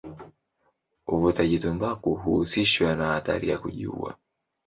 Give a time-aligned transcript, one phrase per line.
[1.07, 4.17] Uvutaji tumbaku huhusishwa na hatari ya kujiua.